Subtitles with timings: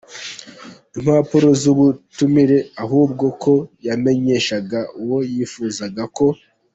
[0.97, 3.53] impapuro z’ubutumire ahubwo ko
[3.87, 5.83] yamenyeshaga uwo yifuza
[6.17, 6.25] ko